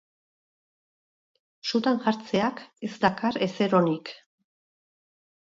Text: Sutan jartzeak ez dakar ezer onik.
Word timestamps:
Sutan 1.71 1.99
jartzeak 2.07 2.63
ez 2.89 2.91
dakar 3.05 3.39
ezer 3.49 3.79
onik. 3.83 4.13